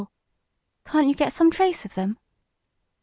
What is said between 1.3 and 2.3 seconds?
some trace of them?"